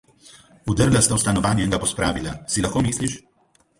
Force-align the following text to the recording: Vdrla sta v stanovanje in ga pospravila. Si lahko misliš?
Vdrla 0.69 0.97
sta 1.01 1.13
v 1.15 1.21
stanovanje 1.23 1.61
in 1.63 1.75
ga 1.75 1.81
pospravila. 1.83 2.33
Si 2.55 2.65
lahko 2.67 2.87
misliš? 2.89 3.19